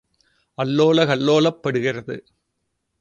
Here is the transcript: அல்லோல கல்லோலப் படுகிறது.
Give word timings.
அல்லோல 0.57 1.05
கல்லோலப் 1.05 1.63
படுகிறது. 1.63 2.23